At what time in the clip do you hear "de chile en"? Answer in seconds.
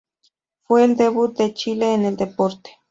1.37-2.05